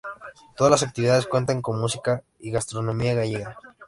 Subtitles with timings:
[0.55, 3.59] Todas las actividades cuentan con música y gastronomía gallega.